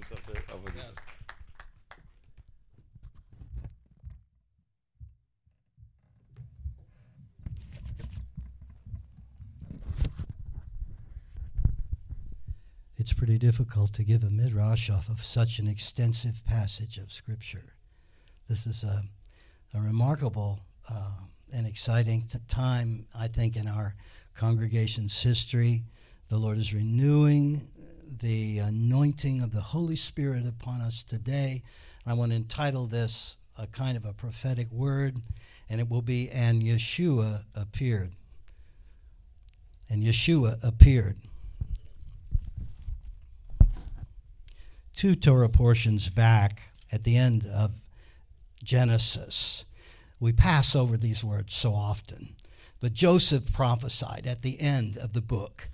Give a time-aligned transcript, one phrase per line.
[0.00, 0.94] ist auf der, auf der
[12.96, 17.74] It's pretty difficult to give a midrash off of such an extensive passage of Scripture.
[18.46, 19.04] This is a,
[19.72, 20.60] a remarkable
[20.90, 23.94] uh, and exciting t- time, I think, in our
[24.34, 25.84] congregation's history.
[26.28, 27.62] The Lord is renewing
[28.18, 31.62] the anointing of the Holy Spirit upon us today.
[32.06, 35.16] I want to entitle this a kind of a prophetic word,
[35.68, 38.12] and it will be And Yeshua appeared.
[39.88, 41.16] And Yeshua appeared.
[44.94, 47.72] Two Torah portions back at the end of
[48.62, 49.64] Genesis,
[50.18, 52.36] we pass over these words so often.
[52.80, 55.68] But Joseph prophesied at the end of the book.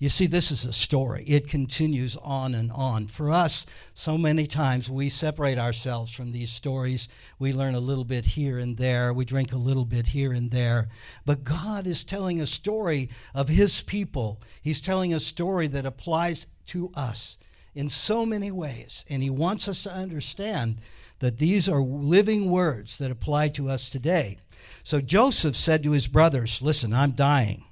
[0.00, 1.24] You see, this is a story.
[1.24, 3.06] It continues on and on.
[3.06, 7.06] For us, so many times we separate ourselves from these stories.
[7.38, 9.12] We learn a little bit here and there.
[9.12, 10.88] We drink a little bit here and there.
[11.26, 14.40] But God is telling a story of His people.
[14.62, 17.36] He's telling a story that applies to us
[17.74, 19.04] in so many ways.
[19.10, 20.78] And He wants us to understand
[21.18, 24.38] that these are living words that apply to us today.
[24.82, 27.64] So Joseph said to his brothers, Listen, I'm dying.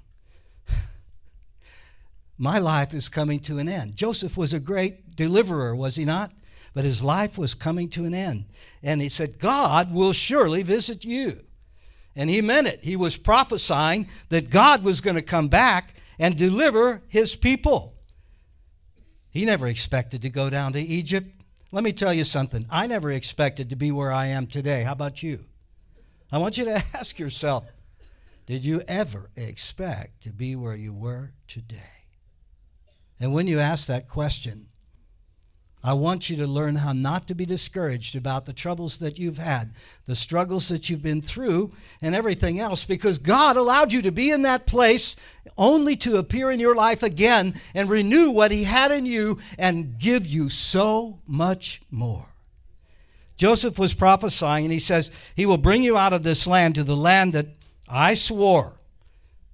[2.41, 3.97] My life is coming to an end.
[3.97, 6.31] Joseph was a great deliverer, was he not?
[6.73, 8.45] But his life was coming to an end.
[8.81, 11.41] And he said, God will surely visit you.
[12.15, 12.79] And he meant it.
[12.81, 17.95] He was prophesying that God was going to come back and deliver his people.
[19.31, 21.27] He never expected to go down to Egypt.
[21.73, 22.65] Let me tell you something.
[22.69, 24.83] I never expected to be where I am today.
[24.83, 25.43] How about you?
[26.31, 27.65] I want you to ask yourself
[28.45, 31.98] did you ever expect to be where you were today?
[33.19, 34.67] And when you ask that question,
[35.81, 39.37] I want you to learn how not to be discouraged about the troubles that you've
[39.37, 39.73] had,
[40.05, 41.71] the struggles that you've been through,
[42.01, 45.15] and everything else, because God allowed you to be in that place
[45.57, 49.97] only to appear in your life again and renew what He had in you and
[49.97, 52.25] give you so much more.
[53.37, 56.83] Joseph was prophesying, and he says, He will bring you out of this land to
[56.83, 57.45] the land that
[57.87, 58.73] I swore,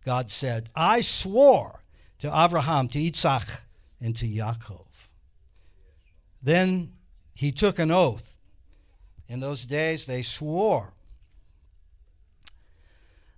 [0.03, 1.81] God said, I swore
[2.25, 3.61] to Abraham, to Isaac,
[4.01, 4.87] and to Yaakov.
[6.41, 6.93] Then
[7.35, 8.37] he took an oath.
[9.27, 10.93] In those days, they swore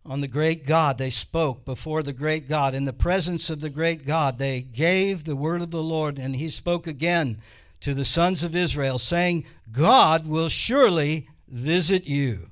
[0.06, 0.98] on the great God.
[0.98, 2.74] They spoke before the great God.
[2.74, 6.36] In the presence of the great God, they gave the word of the Lord, and
[6.36, 7.40] he spoke again
[7.82, 12.52] to the sons of Israel, saying, God will surely visit you,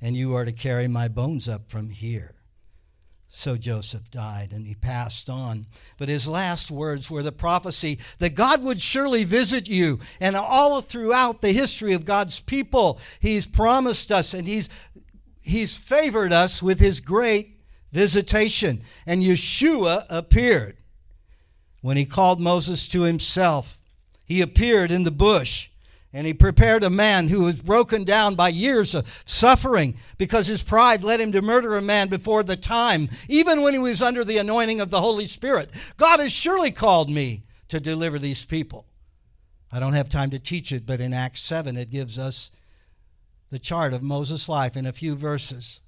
[0.00, 2.33] and you are to carry my bones up from here.
[3.36, 5.66] So Joseph died and he passed on.
[5.98, 9.98] But his last words were the prophecy that God would surely visit you.
[10.20, 14.68] And all throughout the history of God's people, he's promised us and he's,
[15.42, 17.58] he's favored us with his great
[17.90, 18.82] visitation.
[19.04, 20.76] And Yeshua appeared
[21.80, 23.80] when he called Moses to himself.
[24.24, 25.70] He appeared in the bush.
[26.16, 30.62] And he prepared a man who was broken down by years of suffering because his
[30.62, 34.22] pride led him to murder a man before the time, even when he was under
[34.22, 35.70] the anointing of the Holy Spirit.
[35.96, 38.86] God has surely called me to deliver these people.
[39.72, 42.52] I don't have time to teach it, but in Acts 7, it gives us
[43.50, 45.80] the chart of Moses' life in a few verses.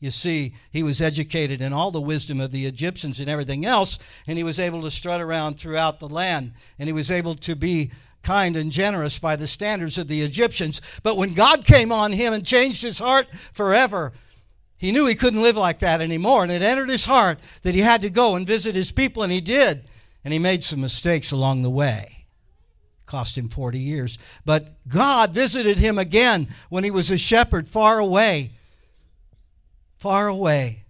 [0.00, 4.00] You see, he was educated in all the wisdom of the Egyptians and everything else,
[4.26, 7.54] and he was able to strut around throughout the land, and he was able to
[7.54, 7.92] be
[8.22, 10.80] kind and generous by the standards of the Egyptians.
[11.02, 14.12] But when God came on him and changed his heart forever,
[14.76, 16.42] he knew he couldn't live like that anymore.
[16.42, 19.32] And it entered his heart that he had to go and visit his people, and
[19.32, 19.84] he did.
[20.24, 22.26] And he made some mistakes along the way.
[23.06, 24.18] Cost him 40 years.
[24.44, 28.52] But God visited him again when he was a shepherd far away,
[29.96, 30.84] far away,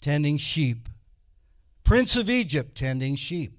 [0.00, 0.88] tending sheep.
[1.82, 3.53] Prince of Egypt, tending sheep.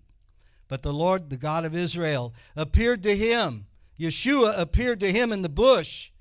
[0.76, 3.66] But the Lord, the God of Israel, appeared to him.
[3.98, 6.12] Yeshua appeared to him in the bush.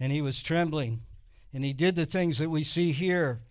[0.00, 1.02] And he was trembling.
[1.52, 3.42] And he did the things that we see here.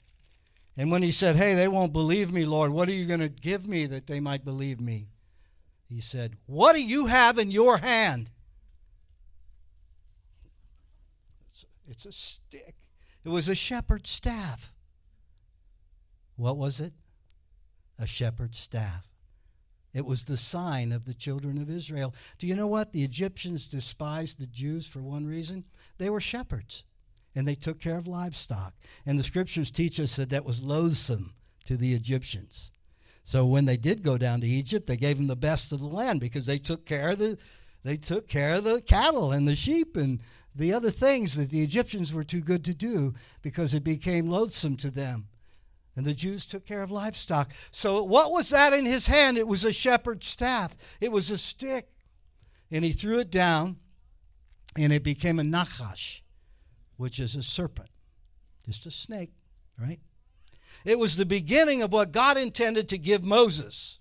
[0.75, 3.29] And when he said, Hey, they won't believe me, Lord, what are you going to
[3.29, 5.09] give me that they might believe me?
[5.87, 8.31] He said, What do you have in your hand?
[11.87, 12.73] It's, a stick.
[13.23, 14.73] It was a shepherd's staff.
[16.35, 16.93] What was it?
[17.99, 19.08] A shepherd's staff.
[19.93, 22.13] It was the sign of the children of Israel.
[22.37, 22.93] Do you know what?
[22.93, 25.65] The Egyptians despised the Jews for one reason.
[25.97, 26.83] They were shepherds
[27.35, 28.73] and they took care of livestock.
[29.05, 31.33] And the scriptures teach us that that was loathsome
[31.65, 32.71] to the Egyptians.
[33.23, 35.85] So when they did go down to Egypt, they gave them the best of the
[35.85, 37.37] land because they took care of the
[37.83, 40.19] they took care of the cattle and the sheep and
[40.53, 44.75] the other things that the Egyptians were too good to do because it became loathsome
[44.77, 45.27] to them.
[45.99, 47.51] And the Jews took care of livestock.
[47.71, 49.37] So, what was that in his hand?
[49.37, 51.89] It was a shepherd's staff, it was a stick.
[52.71, 53.75] And he threw it down,
[54.77, 56.21] and it became a nachash,
[56.95, 57.89] which is a serpent,
[58.65, 59.31] just a snake,
[59.77, 59.99] right?
[60.85, 63.99] It was the beginning of what God intended to give Moses.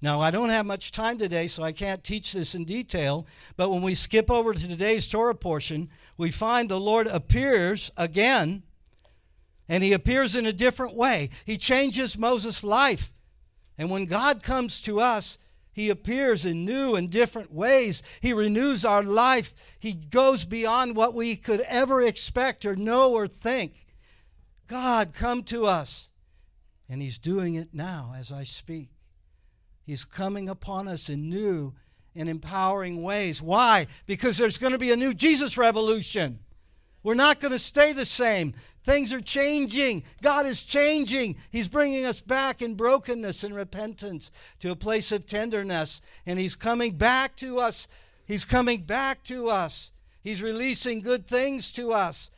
[0.00, 3.26] Now, I don't have much time today, so I can't teach this in detail,
[3.58, 8.62] but when we skip over to today's Torah portion, we find the Lord appears again,
[9.68, 11.30] and he appears in a different way.
[11.44, 13.12] He changes Moses' life.
[13.78, 15.38] And when God comes to us,
[15.76, 18.02] he appears in new and different ways.
[18.22, 19.52] He renews our life.
[19.78, 23.84] He goes beyond what we could ever expect or know or think.
[24.68, 26.08] God, come to us.
[26.88, 28.88] And He's doing it now as I speak.
[29.84, 31.74] He's coming upon us in new
[32.14, 33.42] and empowering ways.
[33.42, 33.86] Why?
[34.06, 36.38] Because there's going to be a new Jesus revolution.
[37.06, 38.52] We're not going to stay the same.
[38.82, 40.02] Things are changing.
[40.22, 41.36] God is changing.
[41.50, 46.00] He's bringing us back in brokenness and repentance to a place of tenderness.
[46.26, 47.86] And He's coming back to us.
[48.26, 49.92] He's coming back to us.
[50.20, 52.32] He's releasing good things to us.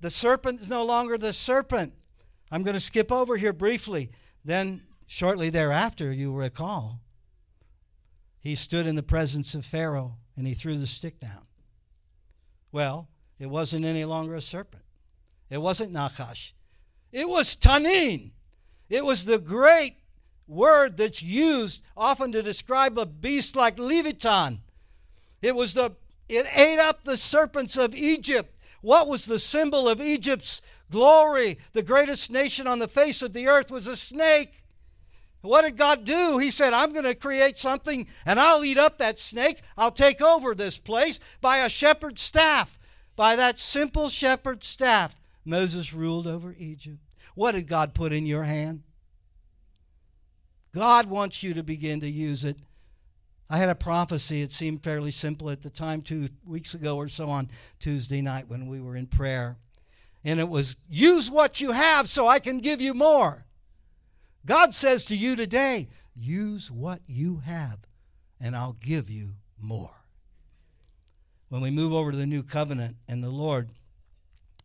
[0.00, 1.92] The serpent is no longer the serpent.
[2.52, 4.12] I'm going to skip over here briefly.
[4.44, 7.00] Then Shortly thereafter, you recall,
[8.40, 11.46] he stood in the presence of Pharaoh and he threw the stick down.
[12.72, 14.82] Well, it wasn't any longer a serpent.
[15.50, 16.52] It wasn't Nakash.
[17.12, 18.30] It was Tanin.
[18.88, 19.96] It was the great
[20.48, 24.60] word that's used often to describe a beast like Leviathan.
[25.42, 25.92] It was the
[26.28, 28.56] it ate up the serpents of Egypt.
[28.80, 30.60] What was the symbol of Egypt's
[30.90, 31.58] glory?
[31.72, 34.62] The greatest nation on the face of the earth was a snake.
[35.42, 36.38] What did God do?
[36.38, 39.60] He said, I'm going to create something and I'll eat up that snake.
[39.76, 42.78] I'll take over this place by a shepherd's staff.
[43.16, 46.98] By that simple shepherd's staff, Moses ruled over Egypt.
[47.34, 48.82] What did God put in your hand?
[50.74, 52.58] God wants you to begin to use it.
[53.48, 54.42] I had a prophecy.
[54.42, 57.48] It seemed fairly simple at the time, two weeks ago or so on
[57.78, 59.56] Tuesday night when we were in prayer.
[60.24, 63.46] And it was use what you have so I can give you more.
[64.44, 67.78] God says to you today, use what you have,
[68.40, 70.05] and I'll give you more.
[71.48, 73.70] When we move over to the new covenant and the Lord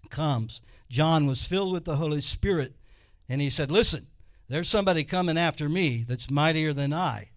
[0.10, 2.76] comes, John was filled with the Holy Spirit,
[3.30, 4.08] and he said, Listen,
[4.50, 7.30] there's somebody coming after me that's mightier than I.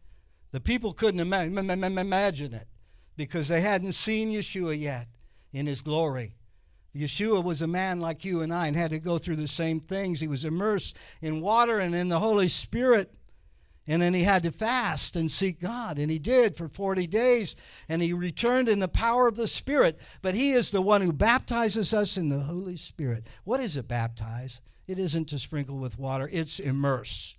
[0.50, 2.68] The people couldn't imagine it
[3.16, 5.08] because they hadn't seen Yeshua yet
[5.52, 6.36] in his glory.
[6.94, 9.80] Yeshua was a man like you and I and had to go through the same
[9.80, 10.20] things.
[10.20, 13.12] He was immersed in water and in the Holy Spirit.
[13.86, 15.98] And then he had to fast and seek God.
[15.98, 17.54] And he did for 40 days.
[17.88, 19.98] And he returned in the power of the Spirit.
[20.22, 23.26] But he is the one who baptizes us in the Holy Spirit.
[23.44, 24.62] What is it, baptize?
[24.86, 27.36] It isn't to sprinkle with water, it's immerse.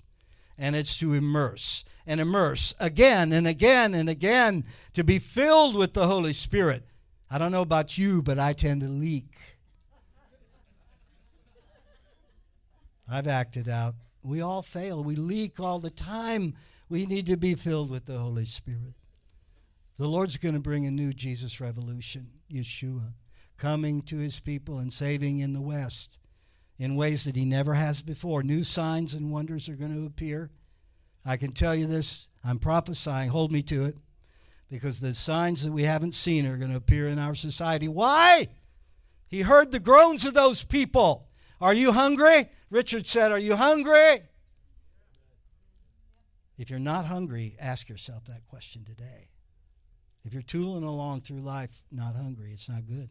[0.58, 4.64] And it's to immerse and immerse again and again and again
[4.94, 6.86] to be filled with the Holy Spirit.
[7.30, 9.36] I don't know about you, but I tend to leak.
[13.10, 13.96] I've acted out.
[14.26, 15.04] We all fail.
[15.04, 16.56] We leak all the time.
[16.90, 18.96] We need to be filled with the Holy Spirit.
[19.98, 23.14] The Lord's going to bring a new Jesus revolution, Yeshua,
[23.58, 26.20] coming to his people and saving in the West
[26.78, 28.44] in ways that he never has before.
[28.44, 30.50] New signs and wonders are going to appear.
[31.26, 33.98] I can tell you this, I'm prophesying, hold me to it
[34.70, 37.88] because the signs that we haven't seen are going to appear in our society.
[37.88, 38.48] Why?
[39.28, 41.30] He heard the groans of those people.
[41.62, 42.50] Are you hungry?
[42.70, 44.24] Richard said, Are you hungry?
[46.58, 49.30] If you're not hungry, ask yourself that question today.
[50.24, 53.10] If you're tooling along through life not hungry, it's not good.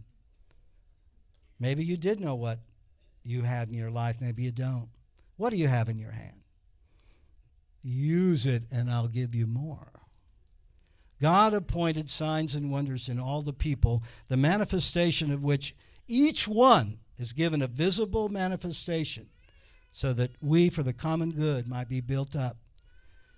[1.60, 2.58] Maybe you did know what
[3.22, 4.88] you had in your life, maybe you don't.
[5.36, 6.40] What do you have in your hand?
[7.82, 9.92] Use it, and I'll give you more.
[11.20, 15.74] God appointed signs and wonders in all the people, the manifestation of which
[16.08, 19.28] each one is given a visible manifestation,
[19.92, 22.56] so that we, for the common good, might be built up.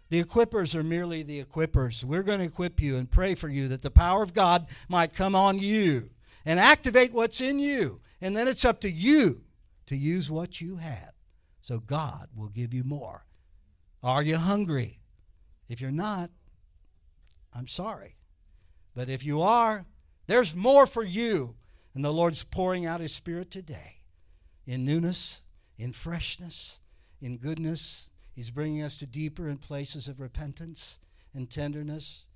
[0.09, 2.05] The equippers are merely the equippers.
[2.05, 5.13] We're going to equip you and pray for you that the power of God might
[5.13, 6.11] come on you
[6.45, 8.01] and activate what's in you.
[8.21, 9.43] And then it's up to you
[9.87, 11.13] to use what you have.
[11.61, 13.27] So God will give you more.
[14.03, 15.01] Are you hungry?
[15.69, 16.31] If you're not,
[17.53, 18.15] I'm sorry.
[18.95, 19.87] But if you are,
[20.29, 21.57] there's more for you.
[21.97, 24.03] And the Lord's pouring out His Spirit today
[24.67, 25.41] in newness,
[25.79, 26.79] in freshness,
[27.23, 30.99] in goodness, He's bringing us to deeper and places of repentance
[31.33, 32.27] and tenderness.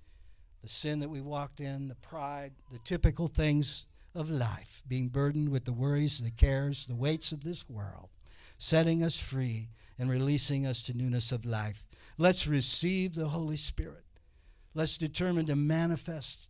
[0.62, 5.50] The sin that we walked in, the pride, the typical things of life, being burdened
[5.50, 8.08] with the worries, the cares, the weights of this world,
[8.56, 11.86] setting us free and releasing us to newness of life.
[12.16, 14.06] Let's receive the Holy Spirit.
[14.72, 16.49] Let's determine to manifest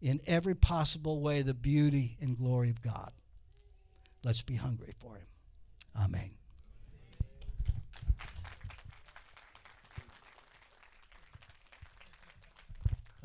[0.00, 3.10] in every possible way the beauty and glory of God.
[4.24, 5.26] Let's be hungry for Him.
[6.00, 6.30] Amen.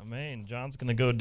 [0.00, 0.44] Amen.
[0.46, 1.18] John's going to go down.